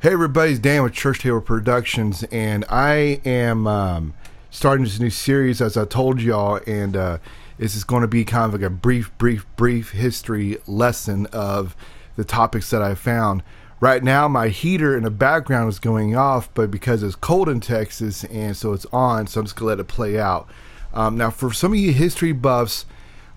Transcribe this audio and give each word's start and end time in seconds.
Hey 0.00 0.12
everybody, 0.12 0.52
it's 0.52 0.60
Dan 0.60 0.84
with 0.84 0.92
Church 0.92 1.18
Table 1.18 1.40
Productions, 1.40 2.22
and 2.30 2.64
I 2.68 3.20
am 3.24 3.66
um, 3.66 4.14
starting 4.48 4.84
this 4.84 5.00
new 5.00 5.10
series 5.10 5.60
as 5.60 5.76
I 5.76 5.86
told 5.86 6.22
y'all, 6.22 6.60
and 6.68 6.96
uh, 6.96 7.18
this 7.58 7.74
is 7.74 7.82
going 7.82 8.02
to 8.02 8.06
be 8.06 8.24
kind 8.24 8.44
of 8.44 8.52
like 8.52 8.70
a 8.70 8.72
brief, 8.72 9.10
brief, 9.18 9.44
brief 9.56 9.90
history 9.90 10.58
lesson 10.68 11.26
of 11.32 11.74
the 12.14 12.22
topics 12.22 12.70
that 12.70 12.80
I 12.80 12.94
found. 12.94 13.42
Right 13.80 14.04
now, 14.04 14.28
my 14.28 14.50
heater 14.50 14.96
in 14.96 15.02
the 15.02 15.10
background 15.10 15.68
is 15.68 15.80
going 15.80 16.14
off, 16.14 16.48
but 16.54 16.70
because 16.70 17.02
it's 17.02 17.16
cold 17.16 17.48
in 17.48 17.58
Texas, 17.58 18.22
and 18.22 18.56
so 18.56 18.74
it's 18.74 18.86
on, 18.92 19.26
so 19.26 19.40
I'm 19.40 19.46
just 19.46 19.56
gonna 19.56 19.70
let 19.70 19.80
it 19.80 19.88
play 19.88 20.16
out. 20.16 20.48
Um, 20.94 21.16
now, 21.16 21.30
for 21.30 21.52
some 21.52 21.72
of 21.72 21.78
you 21.80 21.92
history 21.92 22.30
buffs, 22.30 22.86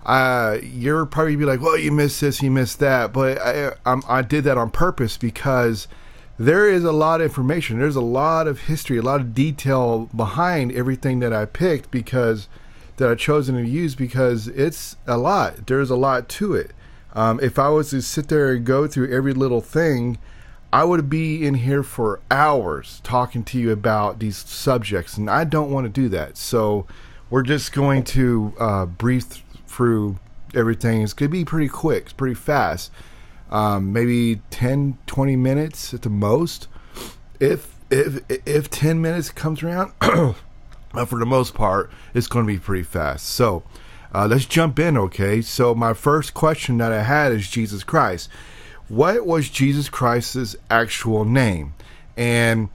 uh, 0.06 0.58
you're 0.62 1.06
probably 1.06 1.34
be 1.34 1.44
like, 1.44 1.60
"Well, 1.60 1.76
you 1.76 1.90
missed 1.90 2.20
this, 2.20 2.40
you 2.40 2.52
missed 2.52 2.78
that," 2.78 3.12
but 3.12 3.38
I, 3.42 3.72
I'm, 3.84 4.04
I 4.08 4.22
did 4.22 4.44
that 4.44 4.58
on 4.58 4.70
purpose 4.70 5.16
because 5.16 5.88
there 6.42 6.68
is 6.68 6.82
a 6.82 6.90
lot 6.90 7.20
of 7.20 7.26
information. 7.26 7.78
There's 7.78 7.94
a 7.94 8.00
lot 8.00 8.48
of 8.48 8.62
history, 8.62 8.98
a 8.98 9.02
lot 9.02 9.20
of 9.20 9.32
detail 9.32 10.10
behind 10.14 10.72
everything 10.72 11.20
that 11.20 11.32
I 11.32 11.44
picked 11.44 11.92
because 11.92 12.48
that 12.96 13.08
I 13.08 13.14
chosen 13.14 13.54
to 13.54 13.62
use 13.62 13.94
because 13.94 14.48
it's 14.48 14.96
a 15.06 15.16
lot. 15.16 15.68
There's 15.68 15.88
a 15.88 15.96
lot 15.96 16.28
to 16.30 16.54
it. 16.54 16.72
Um, 17.14 17.38
if 17.40 17.60
I 17.60 17.68
was 17.68 17.90
to 17.90 18.02
sit 18.02 18.26
there 18.26 18.54
and 18.54 18.64
go 18.64 18.88
through 18.88 19.14
every 19.14 19.32
little 19.32 19.60
thing, 19.60 20.18
I 20.72 20.82
would 20.82 21.08
be 21.08 21.46
in 21.46 21.54
here 21.54 21.84
for 21.84 22.18
hours 22.28 23.00
talking 23.04 23.44
to 23.44 23.58
you 23.58 23.70
about 23.70 24.18
these 24.18 24.36
subjects, 24.36 25.16
and 25.16 25.30
I 25.30 25.44
don't 25.44 25.70
want 25.70 25.84
to 25.84 25.90
do 25.90 26.08
that. 26.08 26.36
So 26.36 26.86
we're 27.30 27.42
just 27.42 27.72
going 27.72 28.02
to 28.04 28.52
uh, 28.58 28.86
brief 28.86 29.44
through 29.68 30.18
everything. 30.54 31.02
It's 31.02 31.12
going 31.12 31.30
to 31.30 31.32
be 31.32 31.44
pretty 31.44 31.68
quick, 31.68 32.04
it's 32.04 32.12
pretty 32.12 32.34
fast 32.34 32.90
um, 33.52 33.92
maybe 33.92 34.40
10, 34.50 34.98
20 35.06 35.36
minutes 35.36 35.94
at 35.94 36.02
the 36.02 36.10
most. 36.10 36.66
If 37.38 37.76
if 37.90 38.22
if 38.46 38.70
10 38.70 39.00
minutes 39.00 39.30
comes 39.30 39.62
around, 39.62 39.92
but 40.00 41.04
for 41.04 41.18
the 41.18 41.26
most 41.26 41.54
part, 41.54 41.90
it's 42.14 42.26
going 42.26 42.46
to 42.46 42.52
be 42.52 42.58
pretty 42.58 42.82
fast. 42.82 43.26
So 43.26 43.62
uh, 44.14 44.26
let's 44.26 44.46
jump 44.46 44.78
in, 44.78 44.96
okay? 44.96 45.42
So 45.42 45.74
my 45.74 45.92
first 45.92 46.32
question 46.32 46.78
that 46.78 46.92
I 46.92 47.02
had 47.02 47.32
is 47.32 47.50
Jesus 47.50 47.84
Christ. 47.84 48.30
What 48.88 49.26
was 49.26 49.50
Jesus 49.50 49.90
Christ's 49.90 50.56
actual 50.70 51.26
name? 51.26 51.74
And 52.16 52.70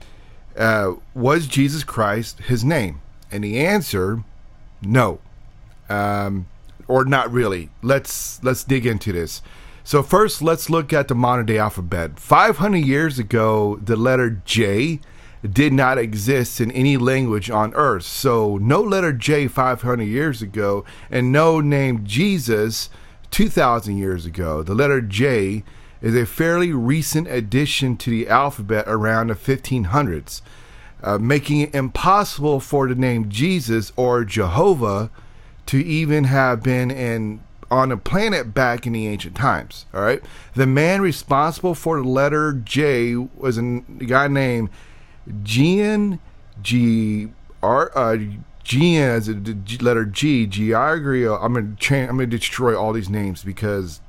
uh, 0.56 0.94
was 1.14 1.48
Jesus 1.48 1.82
Christ 1.82 2.38
his 2.40 2.64
name? 2.64 3.00
And 3.32 3.42
the 3.42 3.58
answer, 3.58 4.22
no, 4.80 5.18
um, 5.88 6.46
or 6.86 7.04
not 7.04 7.32
really. 7.32 7.70
Let's 7.82 8.42
let's 8.44 8.62
dig 8.64 8.86
into 8.86 9.12
this. 9.12 9.42
So 9.88 10.02
first, 10.02 10.42
let's 10.42 10.68
look 10.68 10.92
at 10.92 11.08
the 11.08 11.14
modern 11.14 11.46
day 11.46 11.56
alphabet. 11.56 12.20
500 12.20 12.76
years 12.76 13.18
ago, 13.18 13.80
the 13.82 13.96
letter 13.96 14.42
J 14.44 15.00
did 15.42 15.72
not 15.72 15.96
exist 15.96 16.60
in 16.60 16.70
any 16.72 16.98
language 16.98 17.48
on 17.48 17.72
earth. 17.72 18.02
So 18.02 18.58
no 18.58 18.82
letter 18.82 19.14
J 19.14 19.48
500 19.48 20.02
years 20.04 20.42
ago 20.42 20.84
and 21.10 21.32
no 21.32 21.62
name 21.62 22.04
Jesus 22.04 22.90
2000 23.30 23.96
years 23.96 24.26
ago. 24.26 24.62
The 24.62 24.74
letter 24.74 25.00
J 25.00 25.64
is 26.02 26.14
a 26.14 26.26
fairly 26.26 26.70
recent 26.70 27.26
addition 27.26 27.96
to 27.96 28.10
the 28.10 28.28
alphabet 28.28 28.84
around 28.86 29.28
the 29.28 29.34
1500s, 29.36 30.42
uh, 31.02 31.16
making 31.16 31.62
it 31.62 31.74
impossible 31.74 32.60
for 32.60 32.88
the 32.88 32.94
name 32.94 33.30
Jesus 33.30 33.90
or 33.96 34.26
Jehovah 34.26 35.10
to 35.64 35.82
even 35.82 36.24
have 36.24 36.62
been 36.62 36.90
in 36.90 37.40
on 37.70 37.92
a 37.92 37.96
planet 37.96 38.54
back 38.54 38.86
in 38.86 38.92
the 38.92 39.06
ancient 39.06 39.36
times. 39.36 39.86
All 39.92 40.00
right, 40.00 40.22
the 40.54 40.66
man 40.66 41.00
responsible 41.00 41.74
for 41.74 42.00
the 42.00 42.08
letter 42.08 42.52
J 42.52 43.14
was 43.16 43.58
a 43.58 43.82
guy 44.06 44.28
named 44.28 44.70
Gian 45.42 46.18
G 46.62 47.28
R 47.62 47.92
uh, 47.94 48.16
Gian 48.64 49.10
as 49.10 49.28
a 49.28 49.34
G, 49.34 49.78
letter 49.78 50.04
G 50.04 50.46
Giagrio. 50.46 51.38
I'm 51.42 51.54
gonna 51.54 51.76
I'm 52.08 52.16
gonna 52.16 52.26
destroy 52.26 52.78
all 52.78 52.92
these 52.92 53.08
names 53.08 53.44
because 53.44 54.00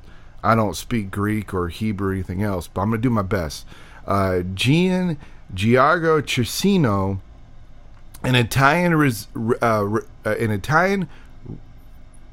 I 0.43 0.55
don't 0.55 0.75
speak 0.75 1.11
Greek 1.11 1.53
or 1.53 1.67
Hebrew 1.67 2.09
or 2.09 2.13
anything 2.13 2.43
else, 2.43 2.67
but 2.67 2.81
I'm 2.81 2.89
gonna 2.89 3.01
do 3.01 3.09
my 3.09 3.21
best. 3.21 3.65
Uh, 4.07 4.41
Gian 4.53 5.17
Giago 5.53 6.21
Cesino, 6.21 7.19
an 8.23 8.35
Italian 8.35 8.95
res, 8.95 9.27
uh, 9.35 9.55
uh, 9.63 9.99
an 10.25 10.51
Italian 10.51 11.09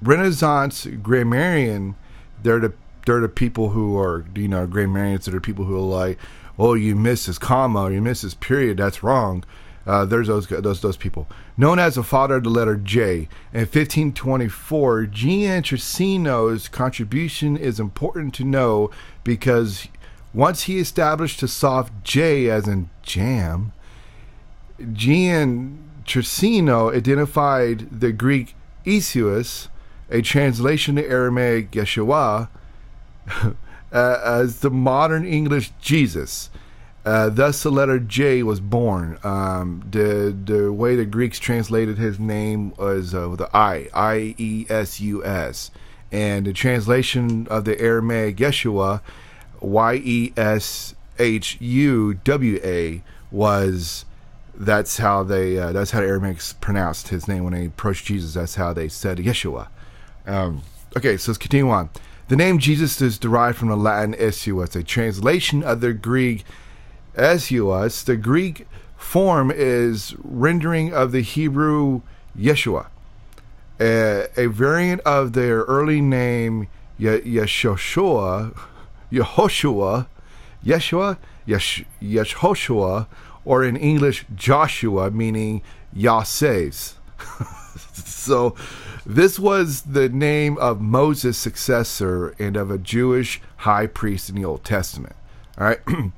Renaissance 0.02 0.86
grammarian, 1.02 1.96
they're 2.42 2.60
the 2.60 2.72
they're 3.06 3.20
the 3.20 3.28
people 3.28 3.70
who 3.70 3.98
are 3.98 4.24
you 4.34 4.48
know 4.48 4.66
grammarians. 4.66 5.24
They're 5.24 5.34
the 5.34 5.40
people 5.40 5.64
who 5.64 5.76
are 5.76 6.06
like, 6.06 6.18
oh, 6.58 6.74
you 6.74 6.94
miss 6.94 7.26
this 7.26 7.38
comma, 7.38 7.90
you 7.90 8.02
miss 8.02 8.22
this 8.22 8.34
period. 8.34 8.78
That's 8.78 9.02
wrong. 9.02 9.44
Uh, 9.86 10.04
there's 10.04 10.26
those 10.26 10.48
those 10.48 10.80
those 10.80 10.96
people. 10.96 11.28
Known 11.56 11.78
as 11.78 11.94
the 11.94 12.02
father 12.02 12.36
of 12.36 12.44
the 12.44 12.50
letter 12.50 12.76
J. 12.76 13.28
In 13.52 13.60
1524, 13.60 15.06
Gian 15.06 15.62
Trissino's 15.62 16.68
contribution 16.68 17.56
is 17.56 17.78
important 17.78 18.34
to 18.34 18.44
know 18.44 18.90
because 19.22 19.86
once 20.34 20.64
he 20.64 20.78
established 20.78 21.40
the 21.40 21.48
soft 21.48 21.92
J 22.02 22.50
as 22.50 22.66
in 22.66 22.90
jam, 23.02 23.72
Gian 24.92 25.88
Trissino 26.04 26.94
identified 26.94 28.00
the 28.00 28.12
Greek 28.12 28.56
Iesous 28.84 29.68
a 30.10 30.22
translation 30.22 30.96
to 30.96 31.06
Aramaic 31.06 31.70
Yeshua 31.72 32.48
uh, 33.32 33.54
as 33.92 34.60
the 34.60 34.70
modern 34.70 35.24
English 35.26 35.72
Jesus. 35.80 36.50
Uh, 37.04 37.28
thus, 37.28 37.62
the 37.62 37.70
letter 37.70 38.00
J 38.00 38.42
was 38.42 38.58
born. 38.58 39.18
Um, 39.22 39.86
the 39.88 40.36
the 40.44 40.72
way 40.72 40.96
the 40.96 41.04
Greeks 41.04 41.38
translated 41.38 41.98
his 41.98 42.18
name 42.18 42.72
was 42.76 43.14
uh, 43.14 43.28
with 43.30 43.38
the 43.38 43.56
I, 43.56 43.88
I 43.94 44.34
E 44.38 44.66
S 44.68 45.00
U 45.00 45.24
S, 45.24 45.70
and 46.10 46.46
the 46.46 46.52
translation 46.52 47.46
of 47.48 47.64
the 47.64 47.80
Aramaic 47.80 48.38
Yeshua, 48.38 49.02
Y 49.60 49.94
E 50.04 50.32
S 50.36 50.96
H 51.20 51.60
U 51.60 52.14
W 52.24 52.60
A, 52.64 53.04
was 53.30 54.04
that's 54.52 54.98
how 54.98 55.22
they 55.22 55.58
uh, 55.58 55.70
that's 55.70 55.92
how 55.92 56.00
the 56.00 56.08
Aramaics 56.08 56.54
pronounced 56.60 57.08
his 57.08 57.28
name 57.28 57.44
when 57.44 57.52
they 57.52 57.66
approached 57.66 58.06
Jesus. 58.06 58.34
That's 58.34 58.56
how 58.56 58.72
they 58.72 58.88
said 58.88 59.18
Yeshua. 59.18 59.68
Um, 60.26 60.62
okay, 60.96 61.16
so 61.16 61.30
let's 61.30 61.38
continue 61.38 61.70
on. 61.70 61.90
The 62.28 62.36
name 62.36 62.58
Jesus 62.58 63.00
is 63.00 63.18
derived 63.18 63.56
from 63.58 63.68
the 63.68 63.76
Latin 63.76 64.14
Iesus, 64.14 64.74
a 64.74 64.82
translation 64.82 65.62
of 65.62 65.80
the 65.80 65.92
Greek 65.92 66.44
Iesus. 67.16 68.04
The 68.04 68.16
Greek 68.16 68.66
form 68.96 69.52
is 69.54 70.16
rendering 70.22 70.92
of 70.92 71.12
the 71.12 71.20
Hebrew 71.20 72.02
Yeshua, 72.36 72.86
a, 73.80 74.26
a 74.36 74.46
variant 74.48 75.00
of 75.02 75.34
their 75.34 75.60
early 75.62 76.00
name 76.00 76.66
Ye- 76.98 77.20
Yeshoshua, 77.20 78.56
Yehoshua, 79.12 80.06
Yeshua, 80.64 81.18
Yesh- 81.46 81.84
Yeshoshua, 82.02 83.06
or 83.44 83.62
in 83.62 83.76
English 83.76 84.24
Joshua, 84.34 85.10
meaning 85.12 85.62
Yah 85.92 86.24
saves. 86.24 86.96
so 87.92 88.54
this 89.04 89.38
was 89.38 89.82
the 89.82 90.08
name 90.08 90.58
of 90.58 90.80
Moses' 90.80 91.38
successor 91.38 92.34
and 92.38 92.56
of 92.56 92.70
a 92.70 92.78
Jewish 92.78 93.40
high 93.58 93.86
priest 93.86 94.28
in 94.28 94.34
the 94.34 94.44
Old 94.44 94.64
Testament. 94.64 95.16
All 95.58 95.66
right. 95.66 95.80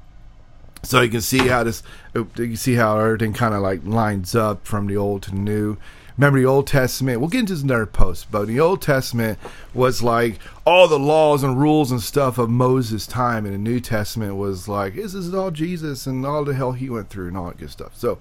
so 0.83 1.01
you 1.01 1.11
can 1.11 1.21
see 1.21 1.49
how 1.49 1.65
this, 1.65 1.83
uh, 2.15 2.21
you 2.37 2.47
can 2.47 2.57
see 2.57 2.75
how 2.75 2.99
everything 2.99 3.33
kind 3.33 3.55
of 3.55 3.63
like 3.63 3.85
lines 3.85 4.35
up 4.35 4.67
from 4.67 4.87
the 4.87 4.97
Old 4.97 5.23
to 5.25 5.31
the 5.31 5.37
New. 5.37 5.77
Remember 6.17 6.41
the 6.41 6.47
Old 6.47 6.67
Testament? 6.67 7.21
We'll 7.21 7.29
get 7.29 7.41
into 7.41 7.55
this 7.55 7.63
another 7.63 7.87
post, 7.87 8.27
but 8.33 8.49
the 8.49 8.59
Old 8.59 8.83
Testament 8.83 9.39
was 9.73 10.03
like 10.03 10.41
all 10.67 10.89
the 10.89 10.99
laws 10.99 11.45
and 11.45 11.61
rules 11.61 11.93
and 11.93 12.03
stuff 12.03 12.39
of 12.39 12.51
Moses' 12.51 13.07
time, 13.07 13.45
and 13.45 13.55
the 13.55 13.59
New 13.59 13.79
Testament 13.79 14.35
was 14.35 14.67
like 14.67 14.97
this 14.97 15.15
is 15.15 15.33
all 15.33 15.53
Jesus 15.53 16.09
and 16.09 16.27
all 16.27 16.45
the 16.45 16.55
hell 16.55 16.73
he 16.73 16.91
went 16.91 17.09
through 17.09 17.29
and 17.29 17.37
all 17.37 17.47
that 17.47 17.59
good 17.59 17.71
stuff. 17.71 17.97
So, 17.97 18.19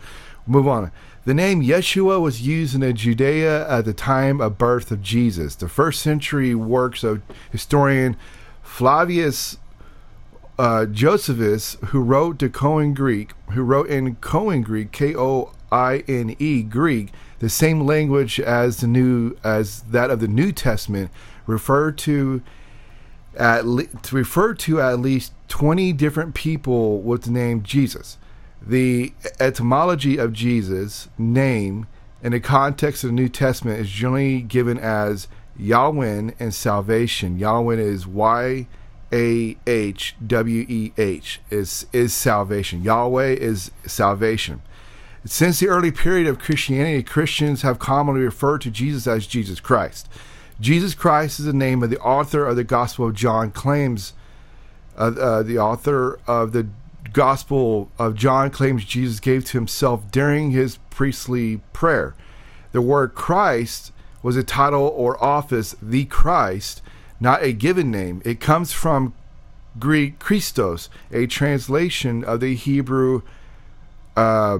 move 0.47 0.67
on. 0.67 0.91
The 1.25 1.33
name 1.33 1.61
Yeshua 1.61 2.21
was 2.21 2.41
used 2.41 2.81
in 2.81 2.95
Judea 2.95 3.69
at 3.69 3.85
the 3.85 3.93
time 3.93 4.39
of 4.39 4.57
birth 4.57 4.91
of 4.91 5.01
Jesus. 5.01 5.55
The 5.55 5.67
first 5.67 6.01
century 6.01 6.55
works 6.55 7.03
of 7.03 7.21
historian 7.51 8.15
Flavius 8.63 9.57
uh, 10.57 10.85
Josephus, 10.85 11.77
who 11.87 12.01
wrote 12.01 12.39
the 12.39 12.49
Koine 12.49 12.95
Greek, 12.95 13.33
who 13.51 13.61
wrote 13.61 13.89
in 13.89 14.15
Koine 14.17 14.63
Greek, 14.63 14.91
K 14.91 15.15
O 15.15 15.51
I 15.71 16.03
N 16.07 16.35
E 16.39 16.63
Greek, 16.63 17.11
the 17.39 17.49
same 17.49 17.81
language 17.81 18.39
as 18.39 18.77
the 18.77 18.87
new 18.87 19.35
as 19.43 19.81
that 19.83 20.09
of 20.09 20.19
the 20.19 20.27
New 20.27 20.51
Testament, 20.51 21.11
refer 21.45 21.91
to 21.91 22.41
at 23.35 23.67
le- 23.67 23.85
to 23.85 24.15
refer 24.15 24.53
to 24.53 24.81
at 24.81 24.99
least 24.99 25.33
twenty 25.47 25.93
different 25.93 26.33
people 26.33 27.01
with 27.01 27.23
the 27.23 27.31
name 27.31 27.61
Jesus. 27.61 28.17
The 28.61 29.13
etymology 29.39 30.17
of 30.17 30.33
Jesus' 30.33 31.07
name 31.17 31.87
in 32.21 32.31
the 32.31 32.39
context 32.39 33.03
of 33.03 33.09
the 33.09 33.15
New 33.15 33.29
Testament 33.29 33.79
is 33.79 33.89
generally 33.89 34.41
given 34.41 34.77
as 34.77 35.27
Yahweh 35.57 36.31
and 36.39 36.53
salvation. 36.53 37.39
Yahweh 37.39 37.75
is 37.75 38.05
Y 38.05 38.67
A 39.13 39.57
H 39.65 40.15
W 40.25 40.65
E 40.67 40.91
H 40.97 41.39
is 41.49 41.85
is 41.93 42.13
salvation. 42.13 42.83
Yahweh 42.83 43.33
is 43.33 43.71
salvation. 43.85 44.61
Since 45.25 45.59
the 45.59 45.67
early 45.67 45.91
period 45.91 46.27
of 46.27 46.39
Christianity, 46.39 47.03
Christians 47.03 47.61
have 47.61 47.79
commonly 47.79 48.21
referred 48.21 48.61
to 48.61 48.71
Jesus 48.71 49.07
as 49.07 49.27
Jesus 49.27 49.59
Christ. 49.59 50.07
Jesus 50.59 50.95
Christ 50.95 51.39
is 51.39 51.45
the 51.45 51.53
name 51.53 51.83
of 51.83 51.89
the 51.89 51.99
author 51.99 52.45
of 52.45 52.55
the 52.55 52.63
Gospel 52.63 53.07
of 53.07 53.13
John 53.13 53.51
claims 53.51 54.13
uh, 54.97 55.11
uh, 55.19 55.43
the 55.43 55.59
author 55.59 56.19
of 56.25 56.51
the 56.51 56.67
Gospel 57.13 57.91
of 57.97 58.15
John 58.15 58.49
claims 58.49 58.85
Jesus 58.85 59.19
gave 59.19 59.45
to 59.45 59.57
himself 59.57 60.11
during 60.11 60.51
his 60.51 60.77
priestly 60.89 61.61
prayer. 61.73 62.15
The 62.71 62.81
word 62.81 63.15
Christ 63.15 63.91
was 64.21 64.35
a 64.35 64.43
title 64.43 64.93
or 64.95 65.23
office, 65.23 65.75
the 65.81 66.05
Christ, 66.05 66.81
not 67.19 67.43
a 67.43 67.53
given 67.53 67.91
name. 67.91 68.21
It 68.25 68.39
comes 68.39 68.71
from 68.71 69.13
Greek 69.79 70.19
Christos, 70.19 70.89
a 71.11 71.27
translation 71.27 72.23
of 72.23 72.39
the 72.39 72.55
Hebrew 72.55 73.21
uh, 74.15 74.59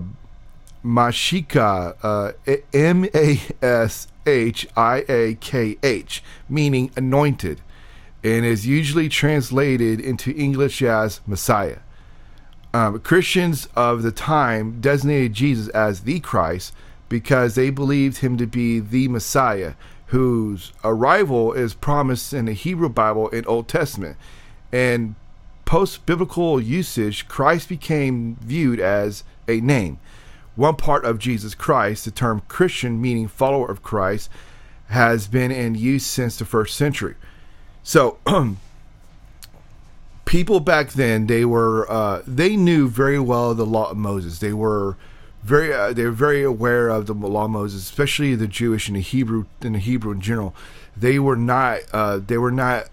Mashika, 0.83 1.95
uh, 2.01 2.31
M 2.73 3.05
A 3.13 3.41
S 3.61 4.07
H 4.25 4.67
I 4.77 5.03
A 5.09 5.35
K 5.35 5.77
H, 5.81 6.23
meaning 6.47 6.91
anointed, 6.95 7.61
and 8.23 8.45
is 8.45 8.67
usually 8.67 9.09
translated 9.09 9.99
into 9.99 10.31
English 10.35 10.81
as 10.81 11.19
Messiah. 11.25 11.79
Um, 12.77 12.99
Christians 12.99 13.67
of 13.75 14.03
the 14.03 14.11
time 14.11 14.79
designated 14.79 15.33
Jesus 15.33 15.67
as 15.69 16.01
the 16.01 16.19
Christ 16.19 16.75
because 17.09 17.55
they 17.55 17.71
believed 17.71 18.17
him 18.17 18.37
to 18.37 18.45
be 18.45 18.79
the 18.79 19.07
Messiah, 19.07 19.73
whose 20.07 20.73
arrival 20.83 21.53
is 21.53 21.73
promised 21.73 22.33
in 22.33 22.45
the 22.45 22.53
Hebrew 22.53 22.89
Bible 22.89 23.31
and 23.31 23.47
Old 23.47 23.67
Testament. 23.67 24.15
And 24.71 25.15
post 25.65 26.05
biblical 26.05 26.61
usage, 26.61 27.27
Christ 27.27 27.67
became 27.67 28.35
viewed 28.41 28.79
as 28.79 29.23
a 29.47 29.59
name. 29.59 29.97
One 30.55 30.75
part 30.75 31.03
of 31.03 31.17
Jesus 31.17 31.55
Christ, 31.55 32.05
the 32.05 32.11
term 32.11 32.43
Christian, 32.47 33.01
meaning 33.01 33.27
follower 33.27 33.71
of 33.71 33.81
Christ, 33.81 34.29
has 34.89 35.27
been 35.27 35.49
in 35.49 35.73
use 35.73 36.05
since 36.05 36.37
the 36.37 36.45
first 36.45 36.77
century. 36.77 37.15
So, 37.81 38.19
people 40.27 40.59
back 40.59 40.91
then 40.91 41.25
they 41.25 41.43
were 41.45 41.89
uh, 41.89 42.21
they 42.27 42.55
knew 42.55 42.87
very 42.87 43.19
well 43.19 43.55
the 43.55 43.65
law 43.65 43.89
of 43.89 43.97
Moses. 43.97 44.39
They 44.39 44.53
were 44.53 44.95
very 45.43 45.73
uh, 45.73 45.93
they 45.93 46.03
were 46.03 46.11
very 46.11 46.43
aware 46.43 46.89
of 46.89 47.07
the 47.07 47.13
law 47.13 47.45
of 47.45 47.51
Moses, 47.51 47.81
especially 47.83 48.35
the 48.35 48.47
Jewish 48.47 48.87
and 48.87 48.97
the 48.97 49.01
Hebrew 49.01 49.45
and 49.61 49.75
the 49.75 49.79
Hebrew 49.79 50.11
in 50.11 50.21
general. 50.21 50.53
They 50.95 51.17
were 51.17 51.37
not 51.37 51.79
uh, 51.91 52.19
they 52.19 52.37
were 52.37 52.51
not 52.51 52.89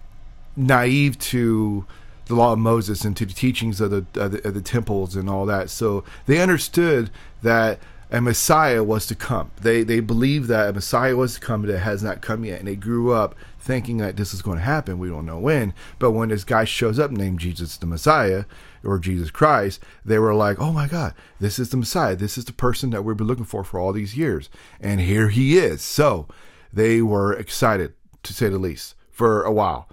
naive 0.55 1.19
to 1.19 1.85
the 2.27 2.35
law 2.35 2.53
of 2.53 2.59
Moses 2.59 3.05
and 3.05 3.15
to 3.17 3.25
the 3.25 3.33
teachings 3.33 3.79
of 3.79 3.91
the, 3.91 4.05
of 4.19 4.31
the, 4.31 4.47
of 4.47 4.53
the 4.55 4.61
temples 4.61 5.15
and 5.15 5.29
all 5.29 5.45
that. 5.45 5.69
So 5.69 6.03
they 6.25 6.41
understood 6.41 7.11
that 7.43 7.79
a 8.11 8.21
Messiah 8.21 8.83
was 8.83 9.05
to 9.07 9.15
come. 9.15 9.51
They 9.61 9.83
they 9.83 9.99
believed 9.99 10.47
that 10.49 10.69
a 10.69 10.73
Messiah 10.73 11.15
was 11.15 11.35
to 11.35 11.39
come 11.39 11.63
that 11.63 11.79
has 11.79 12.03
not 12.03 12.21
come 12.21 12.45
yet, 12.45 12.59
and 12.59 12.67
they 12.67 12.75
grew 12.75 13.11
up 13.11 13.35
thinking 13.59 13.97
that 13.97 14.15
this 14.15 14.33
is 14.33 14.41
going 14.41 14.57
to 14.57 14.63
happen. 14.63 14.99
We 14.99 15.09
don't 15.09 15.25
know 15.25 15.39
when, 15.39 15.73
but 15.97 16.11
when 16.11 16.29
this 16.29 16.43
guy 16.43 16.65
shows 16.65 16.99
up 16.99 17.09
named 17.09 17.39
Jesus 17.39 17.77
the 17.77 17.87
Messiah 17.87 18.45
or 18.83 18.99
Jesus 18.99 19.31
Christ, 19.31 19.81
they 20.05 20.19
were 20.19 20.35
like, 20.35 20.59
"Oh 20.59 20.71
my 20.71 20.87
God, 20.87 21.13
this 21.39 21.57
is 21.57 21.69
the 21.69 21.77
Messiah. 21.77 22.15
This 22.15 22.37
is 22.37 22.45
the 22.45 22.53
person 22.53 22.91
that 22.91 23.03
we've 23.03 23.17
been 23.17 23.27
looking 23.27 23.43
for 23.45 23.63
for 23.63 23.79
all 23.79 23.91
these 23.91 24.15
years, 24.15 24.49
and 24.79 25.01
here 25.01 25.29
he 25.29 25.57
is." 25.57 25.81
So 25.81 26.27
they 26.71 27.01
were 27.01 27.33
excited, 27.33 27.93
to 28.23 28.33
say 28.33 28.49
the 28.49 28.59
least, 28.59 28.95
for 29.11 29.43
a 29.43 29.51
while. 29.51 29.89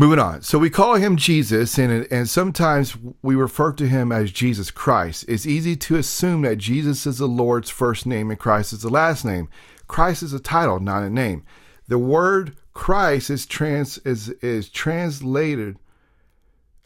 Moving 0.00 0.18
on. 0.18 0.40
So 0.40 0.58
we 0.58 0.70
call 0.70 0.94
him 0.94 1.18
Jesus, 1.18 1.76
and, 1.76 2.10
and 2.10 2.26
sometimes 2.26 2.96
we 3.20 3.34
refer 3.34 3.72
to 3.72 3.86
him 3.86 4.12
as 4.12 4.32
Jesus 4.32 4.70
Christ. 4.70 5.26
It's 5.28 5.44
easy 5.44 5.76
to 5.76 5.96
assume 5.96 6.40
that 6.40 6.56
Jesus 6.56 7.06
is 7.06 7.18
the 7.18 7.28
Lord's 7.28 7.68
first 7.68 8.06
name 8.06 8.30
and 8.30 8.40
Christ 8.40 8.72
is 8.72 8.80
the 8.80 8.88
last 8.88 9.26
name. 9.26 9.50
Christ 9.88 10.22
is 10.22 10.32
a 10.32 10.40
title, 10.40 10.80
not 10.80 11.02
a 11.02 11.10
name. 11.10 11.44
The 11.88 11.98
word 11.98 12.56
Christ 12.72 13.28
is 13.28 13.44
trans 13.44 13.98
is 13.98 14.30
is 14.40 14.70
translated 14.70 15.76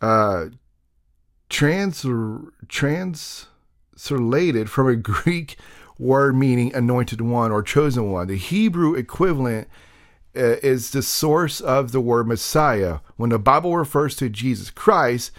uh 0.02 0.46
trans 1.48 2.04
translated 2.66 4.68
from 4.68 4.88
a 4.88 4.96
Greek 4.96 5.56
word 6.00 6.34
meaning 6.34 6.74
anointed 6.74 7.20
one 7.20 7.52
or 7.52 7.62
chosen 7.62 8.10
one. 8.10 8.26
The 8.26 8.36
Hebrew 8.36 8.96
equivalent 8.96 9.68
Uh, 10.36 10.58
is 10.62 10.90
the 10.90 11.02
source 11.02 11.60
of 11.60 11.92
the 11.92 12.00
word 12.00 12.26
Messiah. 12.26 12.98
When 13.16 13.30
the 13.30 13.38
Bible 13.38 13.76
refers 13.76 14.16
to 14.16 14.28
Jesus 14.28 14.68
Christ, 14.68 15.30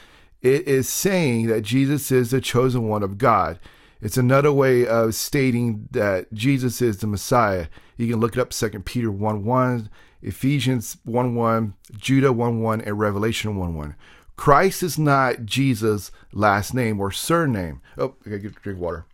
it 0.42 0.68
is 0.68 0.88
saying 0.88 1.48
that 1.48 1.64
Jesus 1.64 2.12
is 2.12 2.32
the 2.32 2.40
chosen 2.40 2.88
one 2.88 3.04
of 3.04 3.18
God. 3.18 3.60
It's 4.02 4.18
another 4.18 4.54
way 4.54 4.86
of 4.86 5.16
stating 5.16 5.88
that 5.92 6.32
Jesus 6.32 6.82
is 6.82 6.98
the 6.98 7.08
Messiah. 7.08 7.68
You 7.98 8.08
can 8.08 8.20
look 8.20 8.38
it 8.38 8.40
up 8.40 8.52
2 8.52 8.70
Peter 8.82 9.12
1 9.12 9.44
1, 9.44 9.90
Ephesians 10.22 10.98
1 11.04 11.36
1, 11.36 11.74
Judah 11.98 12.32
1 12.32 12.62
1, 12.62 12.82
and 12.82 13.00
Revelation 13.00 13.58
1 13.58 13.76
1. 13.76 13.96
Christ 14.36 14.84
is 14.84 15.00
not 15.00 15.46
Jesus' 15.46 16.12
last 16.32 16.74
name 16.74 17.00
or 17.00 17.12
surname. 17.12 17.82
Oh, 17.98 18.16
I 18.26 18.30
gotta 18.30 18.40
get 18.40 18.62
drink 18.62 18.80
water. 18.80 19.06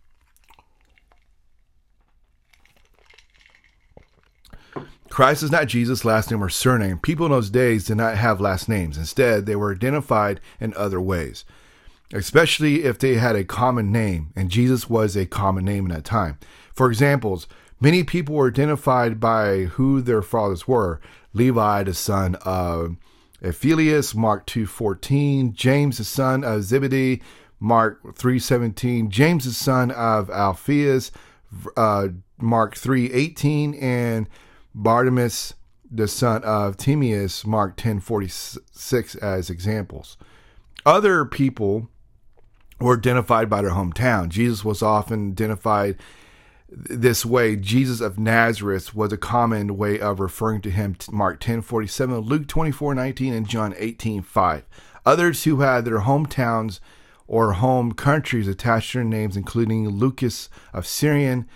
Christ 5.12 5.42
is 5.42 5.50
not 5.50 5.66
Jesus' 5.66 6.06
last 6.06 6.30
name 6.30 6.42
or 6.42 6.48
surname. 6.48 6.98
People 6.98 7.26
in 7.26 7.32
those 7.32 7.50
days 7.50 7.84
did 7.84 7.98
not 7.98 8.16
have 8.16 8.40
last 8.40 8.66
names. 8.66 8.96
Instead, 8.96 9.44
they 9.44 9.54
were 9.54 9.70
identified 9.70 10.40
in 10.58 10.72
other 10.72 11.02
ways, 11.02 11.44
especially 12.14 12.84
if 12.84 12.98
they 12.98 13.16
had 13.16 13.36
a 13.36 13.44
common 13.44 13.92
name, 13.92 14.32
and 14.34 14.50
Jesus 14.50 14.88
was 14.88 15.14
a 15.14 15.26
common 15.26 15.66
name 15.66 15.84
in 15.84 15.92
that 15.92 16.06
time. 16.06 16.38
For 16.72 16.88
examples, 16.88 17.46
many 17.78 18.04
people 18.04 18.34
were 18.34 18.48
identified 18.48 19.20
by 19.20 19.64
who 19.64 20.00
their 20.00 20.22
fathers 20.22 20.66
were. 20.66 20.98
Levi, 21.34 21.82
the 21.82 21.92
son 21.92 22.36
of 22.36 22.96
Alphaeus, 23.44 24.14
Mark 24.14 24.46
2.14, 24.46 25.52
James, 25.52 25.98
the 25.98 26.04
son 26.04 26.42
of 26.42 26.62
Zebedee, 26.62 27.20
Mark 27.60 28.02
3.17, 28.02 29.10
James, 29.10 29.44
the 29.44 29.52
son 29.52 29.90
of 29.90 30.30
Alphaeus, 30.30 31.12
uh, 31.76 32.08
Mark 32.38 32.76
3.18, 32.76 33.82
and 33.82 34.26
Bartimaeus, 34.74 35.54
the 35.90 36.08
son 36.08 36.42
of 36.44 36.76
Timaeus, 36.76 37.46
Mark 37.46 37.76
10:46 37.76 39.14
as 39.16 39.50
examples. 39.50 40.16
Other 40.86 41.24
people 41.24 41.88
were 42.80 42.96
identified 42.96 43.48
by 43.48 43.62
their 43.62 43.72
hometown. 43.72 44.28
Jesus 44.28 44.64
was 44.64 44.82
often 44.82 45.30
identified 45.30 45.96
this 46.68 47.24
way. 47.26 47.54
Jesus 47.54 48.00
of 48.00 48.18
Nazareth 48.18 48.94
was 48.94 49.12
a 49.12 49.18
common 49.18 49.76
way 49.76 50.00
of 50.00 50.18
referring 50.18 50.62
to 50.62 50.70
him. 50.70 50.96
Mark 51.10 51.38
10:47, 51.38 52.20
Luke 52.20 52.46
24:19, 52.46 53.34
and 53.34 53.46
John 53.46 53.74
18:5. 53.76 54.64
Others 55.04 55.44
who 55.44 55.60
had 55.60 55.84
their 55.84 56.00
hometowns 56.00 56.80
or 57.26 57.52
home 57.52 57.92
countries 57.92 58.48
attached 58.48 58.92
to 58.92 58.98
their 58.98 59.04
names, 59.04 59.36
including 59.36 59.88
Lucas 59.88 60.48
of 60.72 60.86
Syrian, 60.86 61.46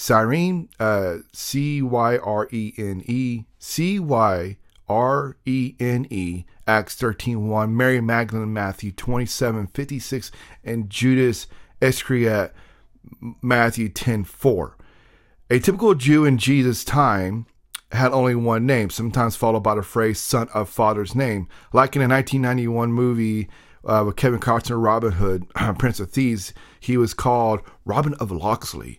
Cyrene, 0.00 0.70
uh, 0.80 1.18
C 1.30 1.82
Y 1.82 2.16
R 2.16 2.48
E 2.50 2.72
N 2.78 3.02
E, 3.04 3.44
C 3.58 3.98
Y 3.98 4.56
R 4.88 5.36
E 5.44 5.74
N 5.78 6.06
E, 6.08 6.46
Acts 6.66 6.94
13 6.94 7.50
1, 7.50 7.76
Mary 7.76 8.00
Magdalene, 8.00 8.50
Matthew 8.50 8.92
27 8.92 9.66
56, 9.66 10.30
and 10.64 10.88
Judas 10.88 11.48
Iscariot, 11.82 12.54
Matthew 13.42 13.90
10 13.90 14.24
4. 14.24 14.78
A 15.50 15.58
typical 15.58 15.94
Jew 15.94 16.24
in 16.24 16.38
Jesus' 16.38 16.82
time 16.82 17.44
had 17.92 18.12
only 18.12 18.34
one 18.34 18.64
name, 18.64 18.88
sometimes 18.88 19.36
followed 19.36 19.60
by 19.60 19.74
the 19.74 19.82
phrase 19.82 20.18
son 20.18 20.48
of 20.54 20.70
father's 20.70 21.14
name. 21.14 21.46
Like 21.74 21.94
in 21.94 22.00
a 22.00 22.08
1991 22.08 22.90
movie 22.90 23.50
uh, 23.84 24.04
with 24.06 24.16
Kevin 24.16 24.40
Costner, 24.40 24.82
Robin 24.82 25.12
Hood, 25.12 25.46
Prince 25.78 26.00
of 26.00 26.10
Thieves, 26.10 26.54
he 26.80 26.96
was 26.96 27.12
called 27.12 27.60
Robin 27.84 28.14
of 28.14 28.30
Locksley. 28.30 28.98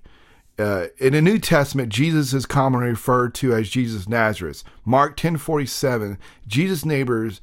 Uh, 0.62 0.88
in 1.00 1.14
the 1.14 1.22
New 1.22 1.40
Testament, 1.40 1.90
Jesus 1.90 2.34
is 2.34 2.46
commonly 2.46 2.90
referred 2.90 3.34
to 3.36 3.54
as 3.54 3.70
Jesus 3.70 4.08
Nazareth. 4.08 4.64
Mark 4.86 5.18
10:47, 5.18 6.18
Jesus' 6.48 6.86
neighbors 6.86 7.42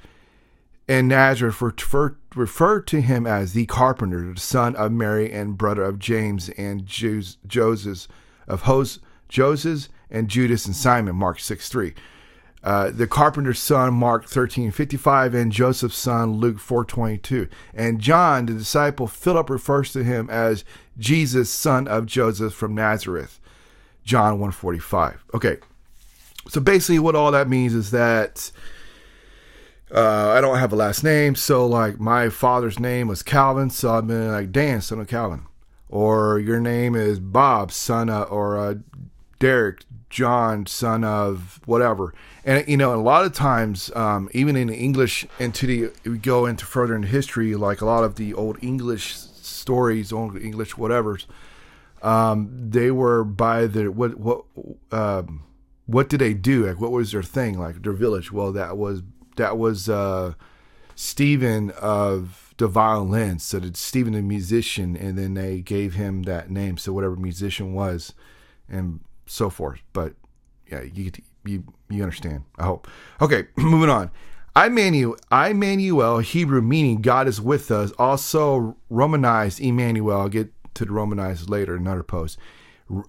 in 0.86 1.08
Nazareth 1.08 1.60
refer, 1.60 2.14
referred 2.36 2.86
to 2.86 3.00
him 3.00 3.26
as 3.26 3.52
the 3.52 3.66
carpenter, 3.66 4.32
the 4.32 4.40
son 4.40 4.76
of 4.76 4.92
Mary 4.92 5.32
and 5.32 5.58
brother 5.58 5.82
of 5.82 5.98
James 5.98 6.48
and 6.50 6.86
Joseph 6.86 8.06
of 8.46 8.62
Hos, 8.62 9.00
Joseph 9.28 9.88
and 10.10 10.28
Judas 10.28 10.66
and 10.66 10.76
Simon. 10.76 11.16
Mark 11.16 11.38
6:3. 11.40 11.94
Uh, 12.62 12.90
the 12.90 13.06
carpenter's 13.06 13.58
son, 13.58 13.94
Mark 13.94 14.26
13:55, 14.26 15.34
and 15.34 15.52
Joseph's 15.52 15.96
son, 15.96 16.32
Luke 16.34 16.58
4:22. 16.58 17.48
And 17.72 18.00
John, 18.00 18.46
the 18.46 18.54
disciple 18.54 19.06
Philip, 19.06 19.48
refers 19.48 19.92
to 19.92 20.02
him 20.02 20.28
as 20.28 20.64
Jesus, 20.98 21.50
son 21.50 21.86
of 21.86 22.06
Joseph 22.06 22.52
from 22.54 22.74
Nazareth, 22.74 23.38
John 24.04 24.38
1:45. 24.38 25.18
Okay, 25.34 25.58
so 26.48 26.60
basically, 26.60 26.98
what 26.98 27.14
all 27.14 27.30
that 27.30 27.48
means 27.48 27.74
is 27.74 27.90
that 27.92 28.50
uh, 29.94 30.30
I 30.30 30.40
don't 30.40 30.58
have 30.58 30.72
a 30.72 30.76
last 30.76 31.04
name, 31.04 31.34
so 31.34 31.66
like 31.66 32.00
my 32.00 32.28
father's 32.28 32.78
name 32.78 33.08
was 33.08 33.22
Calvin, 33.22 33.70
so 33.70 33.94
I've 33.94 34.06
been 34.06 34.32
like 34.32 34.50
Dan, 34.50 34.80
son 34.80 35.00
of 35.00 35.08
Calvin, 35.08 35.46
or 35.88 36.38
your 36.38 36.60
name 36.60 36.94
is 36.94 37.20
Bob, 37.20 37.70
son 37.70 38.10
of, 38.10 38.30
or 38.32 38.58
uh, 38.58 38.74
Derek, 39.38 39.84
John, 40.10 40.66
son 40.66 41.04
of 41.04 41.60
whatever. 41.66 42.14
And 42.44 42.66
you 42.66 42.76
know, 42.76 42.94
a 42.94 42.96
lot 42.96 43.24
of 43.24 43.32
times, 43.32 43.90
um, 43.94 44.28
even 44.32 44.56
in 44.56 44.68
English, 44.70 45.26
into 45.38 45.66
the 45.66 45.90
we 46.08 46.18
go 46.18 46.46
into 46.46 46.64
further 46.64 46.96
in 46.96 47.04
history, 47.04 47.54
like 47.54 47.80
a 47.80 47.86
lot 47.86 48.04
of 48.04 48.16
the 48.16 48.34
old 48.34 48.62
English 48.62 49.14
stories, 49.14 50.12
old 50.12 50.36
English 50.36 50.76
whatever's, 50.76 51.26
um, 52.02 52.50
they 52.70 52.90
were 52.90 53.24
by 53.24 53.66
the 53.66 53.90
what 53.90 54.18
what 54.18 54.44
um, 54.92 55.44
what 55.86 56.08
did 56.08 56.20
they 56.20 56.34
do? 56.34 56.66
Like, 56.66 56.80
what 56.80 56.90
was 56.90 57.12
their 57.12 57.22
thing? 57.22 57.58
Like 57.58 57.82
their 57.82 57.92
village? 57.92 58.32
Well, 58.32 58.52
that 58.52 58.76
was 58.76 59.02
that 59.36 59.58
was 59.58 59.88
uh, 59.88 60.34
Stephen 60.94 61.70
of 61.72 62.54
the 62.56 62.66
violin. 62.66 63.38
So 63.38 63.58
that 63.58 63.76
Stephen 63.76 64.14
the 64.14 64.22
musician, 64.22 64.96
and 64.96 65.18
then 65.18 65.34
they 65.34 65.60
gave 65.60 65.94
him 65.94 66.22
that 66.22 66.50
name. 66.50 66.76
So 66.76 66.92
whatever 66.92 67.16
musician 67.16 67.72
was, 67.72 68.14
and 68.68 69.00
so 69.28 69.50
forth. 69.50 69.80
But 69.92 70.14
yeah, 70.70 70.82
you 70.82 71.10
you 71.44 71.64
you 71.88 72.02
understand. 72.02 72.44
I 72.58 72.64
hope. 72.64 72.88
Okay, 73.20 73.46
moving 73.56 73.90
on. 73.90 74.10
Immanuel, 74.56 75.16
Immanuel, 75.30 76.18
Hebrew 76.18 76.60
meaning 76.60 77.00
God 77.00 77.28
is 77.28 77.40
with 77.40 77.70
us, 77.70 77.92
also 77.92 78.76
Romanized 78.90 79.60
Emmanuel. 79.60 80.20
I'll 80.20 80.28
get 80.28 80.52
to 80.74 80.84
the 80.84 80.90
Romanized 80.90 81.48
later, 81.48 81.76
another 81.76 82.02
post. 82.02 82.38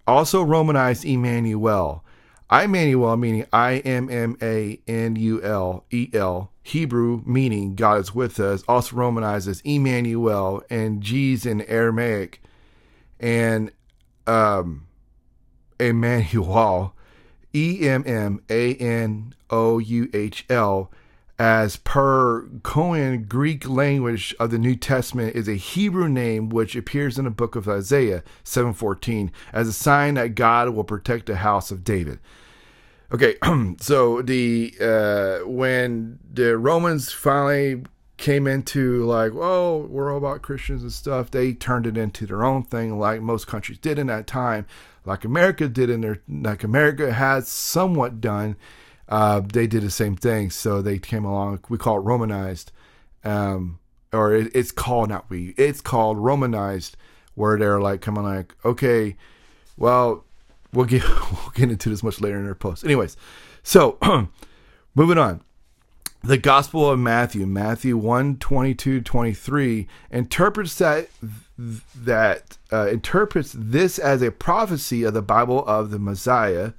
Also 0.06 0.44
Romanized 0.44 1.06
Emmanuel. 1.06 2.04
Immanuel 2.52 3.16
meaning 3.16 3.46
I 3.54 3.78
M 3.78 4.10
M 4.10 4.36
A 4.42 4.80
N 4.88 5.16
U 5.16 5.42
L 5.44 5.86
E 5.92 6.10
L, 6.14 6.52
Hebrew 6.64 7.22
meaning 7.26 7.76
God 7.76 8.00
is 8.00 8.16
with 8.16 8.40
us, 8.40 8.64
also 8.68 8.96
romanized 8.96 9.48
as 9.48 9.62
Emmanuel, 9.62 10.64
and 10.70 11.02
G's 11.02 11.46
in 11.46 11.62
Aramaic, 11.62 12.42
and 13.20 13.72
um, 14.26 14.88
Emmanuel, 15.80 16.94
E 17.54 17.88
M 17.88 18.04
M 18.06 18.42
A 18.50 18.76
N 18.76 19.34
O 19.50 19.80
U 19.80 20.10
H 20.14 20.46
L, 20.50 20.92
as 21.40 21.78
per 21.78 22.44
Koine 22.62 23.28
Greek 23.28 23.68
language 23.68 24.36
of 24.40 24.52
the 24.52 24.60
New 24.60 24.76
Testament 24.76 25.36
is 25.36 25.48
a 25.48 25.56
Hebrew 25.56 26.10
name 26.10 26.50
which 26.50 26.76
appears 26.76 27.18
in 27.18 27.24
the 27.24 27.32
book 27.32 27.56
of 27.56 27.68
Isaiah 27.68 28.24
7:14 28.44 29.32
as 29.54 29.68
a 29.70 29.74
sign 29.74 30.16
that 30.16 30.36
God 30.36 30.70
will 30.70 30.84
protect 30.84 31.28
the 31.28 31.38
house 31.38 31.72
of 31.72 31.86
David. 31.86 32.20
Okay, 33.12 33.38
so 33.80 34.22
the 34.22 34.74
uh, 34.82 35.48
when 35.48 36.20
the 36.32 36.58
Romans 36.58 37.12
finally 37.12 37.84
came 38.20 38.48
into 38.48 39.06
like, 39.06 39.32
oh, 39.34 39.88
we're 39.90 40.12
all 40.12 40.18
about 40.18 40.42
Christians 40.42 40.84
and 40.84 40.92
stuff, 40.92 41.32
they 41.32 41.54
turned 41.54 41.88
it 41.88 41.98
into 41.98 42.28
their 42.28 42.44
own 42.44 42.64
thing, 42.64 43.00
like 43.00 43.22
most 43.22 43.48
countries 43.48 43.78
did 43.78 43.98
in 43.98 44.08
that 44.08 44.28
time, 44.28 44.68
like 45.06 45.24
America 45.24 45.70
did 45.70 45.90
in 45.90 46.02
their, 46.02 46.22
like 46.28 46.64
America 46.64 47.14
has 47.14 47.48
somewhat 47.48 48.20
done. 48.22 48.58
Uh, 49.08 49.40
they 49.40 49.66
did 49.66 49.82
the 49.82 49.90
same 49.90 50.16
thing, 50.16 50.52
so 50.52 50.82
they 50.82 51.00
came 51.00 51.26
along. 51.26 51.64
We 51.70 51.78
call 51.78 51.98
it 51.98 52.02
Romanized, 52.02 52.72
um, 53.24 53.80
or 54.14 54.36
it, 54.36 54.52
it's 54.54 54.72
called 54.72 55.10
not 55.10 55.30
we, 55.30 55.56
it's 55.58 55.82
called 55.82 56.18
Romanized, 56.18 56.98
where 57.36 57.58
they're 57.58 57.80
like 57.80 58.02
coming 58.02 58.24
like, 58.24 58.54
okay, 58.64 59.16
well, 59.78 60.26
we'll 60.74 60.86
get 60.86 61.04
we'll 61.32 61.52
get 61.56 61.72
into 61.72 61.90
this 61.90 62.04
much 62.04 62.22
later 62.22 62.38
in 62.38 62.46
our 62.46 62.54
post. 62.54 62.84
Anyways, 62.84 63.18
so 63.64 63.98
moving 64.94 65.18
on. 65.18 65.42
The 66.22 66.38
Gospel 66.38 66.90
of 66.90 67.00
Matthew, 67.00 67.46
Matthew 67.46 67.96
1, 67.96 68.38
22, 68.38 69.00
23, 69.02 69.88
interprets 70.12 70.76
that 70.76 71.08
that 71.58 72.58
uh, 72.74 72.88
interprets 72.88 73.56
this 73.58 73.98
as 73.98 74.22
a 74.22 74.32
prophecy 74.32 75.04
of 75.04 75.14
the 75.14 75.22
Bible 75.22 75.66
of 75.66 75.92
the 75.92 76.00
Messiah 76.00 76.74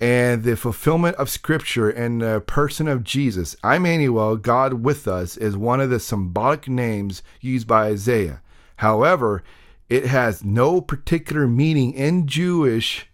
and 0.00 0.44
the 0.44 0.56
fulfillment 0.56 1.16
of 1.16 1.28
Scripture 1.28 1.90
in 1.90 2.18
the 2.18 2.40
person 2.40 2.88
of 2.88 3.04
Jesus. 3.04 3.54
Immanuel, 3.62 4.36
God 4.36 4.82
with 4.82 5.06
us, 5.06 5.36
is 5.36 5.56
one 5.56 5.80
of 5.80 5.90
the 5.90 6.00
symbolic 6.00 6.68
names 6.68 7.22
used 7.40 7.66
by 7.66 7.88
Isaiah. 7.88 8.40
However, 8.76 9.42
it 9.90 10.06
has 10.06 10.42
no 10.42 10.80
particular 10.80 11.46
meaning 11.46 11.92
in 11.92 12.26
Jewish, 12.26 13.08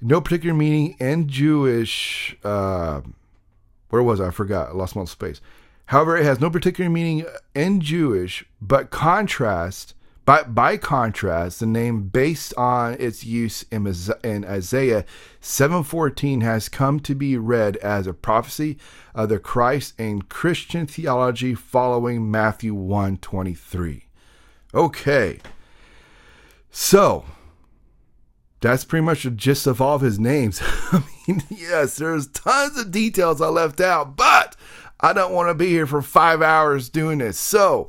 no 0.00 0.20
particular 0.20 0.54
meaning 0.54 0.96
in 1.00 1.28
Jewish. 1.28 2.36
Uh, 2.44 3.00
where 3.90 4.02
was 4.02 4.20
I? 4.20 4.28
I 4.28 4.30
forgot. 4.30 4.70
I 4.70 4.72
lost 4.72 4.96
my 4.96 5.04
space. 5.04 5.40
However, 5.86 6.16
it 6.16 6.24
has 6.24 6.40
no 6.40 6.50
particular 6.50 6.88
meaning 6.88 7.26
in 7.54 7.80
Jewish, 7.80 8.44
but 8.60 8.90
contrast 8.90 9.94
by, 10.30 10.44
by 10.44 10.76
contrast, 10.76 11.58
the 11.58 11.66
name 11.66 12.02
based 12.04 12.54
on 12.56 12.94
its 13.00 13.24
use 13.24 13.64
in, 13.72 13.84
in 14.22 14.44
Isaiah 14.44 15.04
7:14 15.42 16.42
has 16.42 16.68
come 16.68 17.00
to 17.00 17.16
be 17.16 17.36
read 17.36 17.76
as 17.78 18.06
a 18.06 18.12
prophecy 18.12 18.78
of 19.12 19.28
the 19.28 19.40
Christ 19.40 19.98
in 19.98 20.22
Christian 20.22 20.86
theology 20.86 21.54
following 21.54 22.30
Matthew 22.30 22.74
1:23. 22.74 24.02
Okay. 24.72 25.40
So, 26.70 27.24
that's 28.60 28.84
pretty 28.84 29.04
much 29.04 29.22
the 29.22 29.30
gist 29.30 29.66
of 29.66 29.80
all 29.80 29.96
of 29.96 30.02
his 30.02 30.18
names. 30.18 30.60
I 30.92 31.02
mean, 31.26 31.42
yes, 31.50 31.96
there's 31.96 32.26
tons 32.28 32.78
of 32.78 32.90
details 32.90 33.40
I 33.40 33.48
left 33.48 33.80
out, 33.80 34.16
but 34.16 34.56
I 35.00 35.12
don't 35.12 35.32
want 35.32 35.48
to 35.48 35.54
be 35.54 35.68
here 35.68 35.86
for 35.86 36.02
five 36.02 36.42
hours 36.42 36.88
doing 36.88 37.18
this. 37.18 37.38
So, 37.38 37.88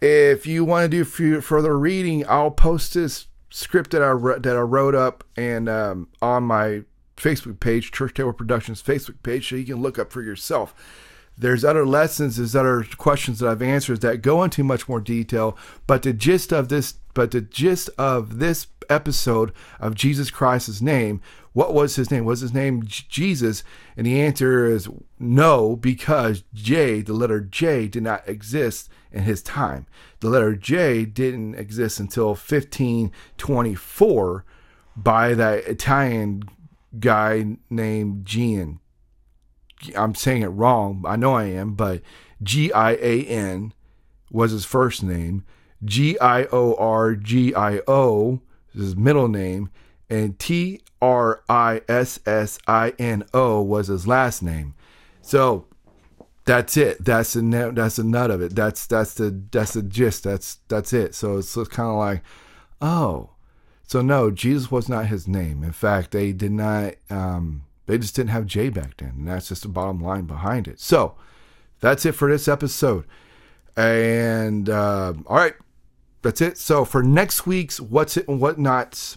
if 0.00 0.46
you 0.46 0.64
want 0.64 0.90
to 0.90 1.04
do 1.04 1.40
further 1.40 1.78
reading, 1.78 2.24
I'll 2.28 2.50
post 2.50 2.94
this 2.94 3.26
script 3.50 3.90
that 3.92 4.02
I 4.02 4.14
that 4.38 4.56
I 4.56 4.60
wrote 4.60 4.94
up 4.94 5.24
and 5.36 5.68
um, 5.68 6.08
on 6.20 6.44
my 6.44 6.82
Facebook 7.16 7.60
page, 7.60 7.90
Church 7.90 8.14
Table 8.14 8.32
Productions 8.32 8.82
Facebook 8.82 9.22
page, 9.22 9.48
so 9.48 9.56
you 9.56 9.64
can 9.64 9.82
look 9.82 9.98
up 9.98 10.12
for 10.12 10.22
yourself. 10.22 10.74
There's 11.36 11.64
other 11.64 11.86
lessons, 11.86 12.36
there's 12.36 12.56
other 12.56 12.84
questions 12.96 13.38
that 13.38 13.48
I've 13.48 13.62
answered 13.62 14.00
that 14.00 14.22
go 14.22 14.42
into 14.42 14.64
much 14.64 14.88
more 14.88 15.00
detail, 15.00 15.56
but 15.86 16.02
the 16.02 16.12
gist 16.12 16.52
of 16.52 16.68
this, 16.68 16.94
but 17.14 17.30
the 17.30 17.40
gist 17.40 17.90
of 17.96 18.38
this 18.38 18.66
episode 18.88 19.52
of 19.80 19.94
Jesus 19.94 20.30
Christ's 20.30 20.80
name, 20.80 21.20
what 21.52 21.74
was 21.74 21.96
his 21.96 22.10
name? 22.10 22.24
Was 22.24 22.40
his 22.40 22.54
name 22.54 22.84
Jesus? 22.86 23.64
And 23.96 24.06
the 24.06 24.20
answer 24.20 24.66
is 24.66 24.88
no, 25.18 25.76
because 25.76 26.44
J, 26.54 27.00
the 27.00 27.12
letter 27.12 27.40
J, 27.40 27.88
did 27.88 28.02
not 28.02 28.28
exist 28.28 28.88
in 29.10 29.24
his 29.24 29.42
time. 29.42 29.86
The 30.20 30.28
letter 30.28 30.54
J 30.54 31.04
didn't 31.04 31.56
exist 31.56 31.98
until 31.98 32.28
1524 32.28 34.44
by 34.96 35.34
that 35.34 35.64
Italian 35.64 36.44
guy 36.98 37.56
named 37.70 38.24
Gian. 38.24 38.80
I'm 39.96 40.14
saying 40.14 40.42
it 40.42 40.48
wrong. 40.48 41.04
I 41.06 41.16
know 41.16 41.34
I 41.34 41.44
am, 41.44 41.74
but 41.74 42.02
G 42.42 42.72
I 42.72 42.92
A 42.92 43.24
N 43.24 43.72
was 44.30 44.52
his 44.52 44.64
first 44.64 45.02
name. 45.02 45.44
G 45.84 46.18
I 46.18 46.44
O 46.46 46.74
R 46.74 47.14
G 47.14 47.54
I 47.54 47.80
O 47.86 48.40
his 48.82 48.96
middle 48.96 49.28
name, 49.28 49.70
and 50.08 50.38
T 50.38 50.80
R 51.00 51.42
I 51.48 51.82
S 51.88 52.20
S 52.26 52.58
I 52.66 52.94
N 52.98 53.24
O 53.34 53.62
was 53.62 53.88
his 53.88 54.06
last 54.06 54.42
name. 54.42 54.74
So 55.20 55.66
that's 56.44 56.76
it. 56.76 57.04
That's 57.04 57.34
the 57.34 57.72
that's 57.74 57.96
the 57.96 58.04
nut 58.04 58.30
of 58.30 58.40
it. 58.40 58.54
That's 58.54 58.86
that's 58.86 59.14
the 59.14 59.42
that's 59.50 59.74
the 59.74 59.82
gist. 59.82 60.24
That's 60.24 60.58
that's 60.68 60.92
it. 60.92 61.14
So 61.14 61.38
it's, 61.38 61.56
it's 61.56 61.68
kind 61.68 61.90
of 61.90 61.96
like, 61.96 62.22
oh, 62.80 63.30
so 63.86 64.02
no, 64.02 64.30
Jesus 64.30 64.70
was 64.70 64.88
not 64.88 65.06
his 65.06 65.28
name. 65.28 65.62
In 65.62 65.72
fact, 65.72 66.10
they 66.10 66.32
did 66.32 66.52
not. 66.52 66.94
Um, 67.10 67.64
they 67.88 67.96
just 67.96 68.14
didn't 68.14 68.30
have 68.30 68.46
J 68.46 68.68
back 68.68 68.98
then. 68.98 69.14
And 69.16 69.28
that's 69.28 69.48
just 69.48 69.62
the 69.62 69.68
bottom 69.68 70.00
line 70.00 70.26
behind 70.26 70.68
it. 70.68 70.78
So 70.78 71.14
that's 71.80 72.04
it 72.04 72.12
for 72.12 72.30
this 72.30 72.46
episode. 72.46 73.04
And 73.76 74.68
uh, 74.68 75.14
all 75.26 75.36
right, 75.36 75.54
that's 76.28 76.42
it. 76.42 76.58
So 76.58 76.84
for 76.84 77.02
next 77.02 77.46
week's 77.46 77.80
what's 77.80 78.18
it 78.18 78.28
and 78.28 78.38
whatnots, 78.38 79.16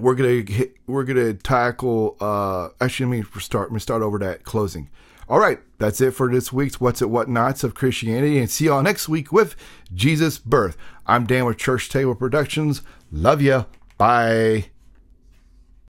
we're 0.00 0.16
gonna 0.16 0.42
hit, 0.42 0.74
we're 0.88 1.04
gonna 1.04 1.34
tackle. 1.34 2.16
Uh, 2.20 2.70
actually, 2.80 3.18
let 3.18 3.32
me 3.32 3.40
start. 3.40 3.68
Let 3.68 3.74
me 3.74 3.78
start 3.78 4.02
over 4.02 4.18
that 4.18 4.42
closing. 4.42 4.90
All 5.28 5.38
right, 5.38 5.60
that's 5.78 6.00
it 6.00 6.12
for 6.12 6.32
this 6.32 6.52
week's 6.52 6.80
What's 6.80 7.00
It 7.00 7.08
Whatnots 7.08 7.62
of 7.62 7.74
Christianity, 7.74 8.40
and 8.40 8.50
see 8.50 8.64
y'all 8.64 8.82
next 8.82 9.08
week 9.08 9.30
with 9.30 9.54
Jesus' 9.94 10.38
birth. 10.38 10.76
I'm 11.06 11.26
Dan 11.26 11.44
with 11.44 11.58
Church 11.58 11.88
Table 11.88 12.16
Productions. 12.16 12.82
Love 13.12 13.40
ya. 13.40 13.66
Bye. 13.98 14.70